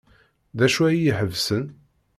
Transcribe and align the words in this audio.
D 0.57 0.59
acu 0.65 0.81
ay 0.85 0.95
iyi-iḥebsen? 0.97 1.65